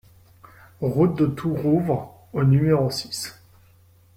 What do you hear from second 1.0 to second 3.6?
de Tourouvre au numéro six